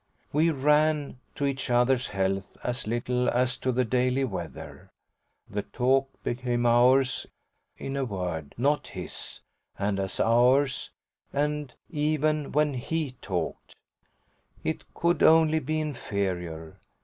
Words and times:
We 0.33 0.49
"ran" 0.49 1.19
to 1.35 1.45
each 1.45 1.69
other's 1.69 2.07
health 2.07 2.57
as 2.63 2.87
little 2.87 3.29
as 3.29 3.55
to 3.59 3.71
the 3.71 3.85
daily 3.85 4.23
weather. 4.23 4.89
The 5.47 5.61
talk 5.61 6.07
became 6.23 6.65
ours, 6.65 7.27
in 7.77 7.95
a 7.95 8.03
word 8.03 8.55
not 8.57 8.87
his; 8.87 9.41
and 9.77 9.99
as 9.99 10.19
ours, 10.19 10.89
even 11.91 12.51
when 12.51 12.73
HE 12.73 13.11
talked, 13.21 13.75
it 14.63 14.91
could 14.95 15.21
only 15.21 15.59
be 15.59 15.79
inferior. 15.79 16.79